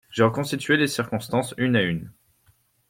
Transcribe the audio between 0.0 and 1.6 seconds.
J'ai reconstitué les circonstances